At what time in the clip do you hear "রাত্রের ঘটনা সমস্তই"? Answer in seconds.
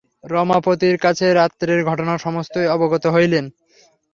1.33-2.67